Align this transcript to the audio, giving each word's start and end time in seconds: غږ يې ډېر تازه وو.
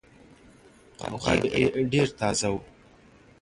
غږ 1.23 1.41
يې 1.61 1.65
ډېر 1.91 2.07
تازه 2.19 2.49
وو. 2.53 2.59